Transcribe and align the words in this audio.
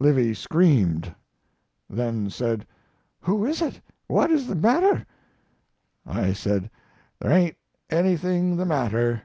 Livy 0.00 0.32
screamed, 0.32 1.14
then 1.90 2.30
said, 2.30 2.66
"Who 3.20 3.44
is 3.44 3.60
it? 3.60 3.78
What 4.06 4.30
is 4.30 4.46
the 4.46 4.54
matter?" 4.54 5.04
I 6.06 6.32
said, 6.32 6.70
"There 7.20 7.30
ain't 7.30 7.56
anything 7.90 8.56
the 8.56 8.64
matter. 8.64 9.24